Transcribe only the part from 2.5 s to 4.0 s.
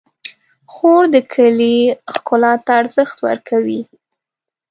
ته ارزښت ورکوي.